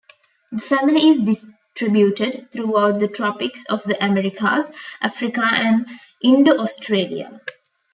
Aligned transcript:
The 0.51 0.59
family 0.61 1.09
is 1.09 1.19
distributed 1.19 2.49
throughout 2.51 2.97
the 2.99 3.07
tropics 3.07 3.63
of 3.65 3.83
the 3.83 4.03
Americas, 4.03 4.71
Africa 4.99 5.43
and 5.43 5.85
Indo-Australia. 6.23 7.39